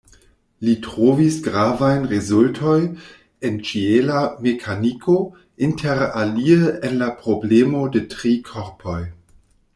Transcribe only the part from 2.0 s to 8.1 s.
rezultoj en ĉiela mekaniko, interalie en la problemo de